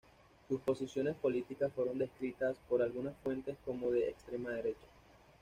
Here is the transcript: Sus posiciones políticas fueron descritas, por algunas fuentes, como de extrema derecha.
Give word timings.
Sus 0.49 0.59
posiciones 0.61 1.15
políticas 1.15 1.71
fueron 1.73 1.99
descritas, 1.99 2.57
por 2.67 2.81
algunas 2.81 3.15
fuentes, 3.17 3.55
como 3.63 3.91
de 3.91 4.09
extrema 4.09 4.49
derecha. 4.49 4.87